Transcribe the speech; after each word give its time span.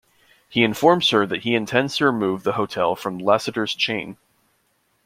He 0.49 0.63
informs 0.63 1.11
her 1.11 1.27
that 1.27 1.43
he 1.43 1.53
intends 1.53 1.97
to 1.97 2.05
remove 2.07 2.41
the 2.41 2.53
hotel 2.53 2.95
from 2.95 3.19
Lassiter's 3.19 3.75
chain. 3.75 4.17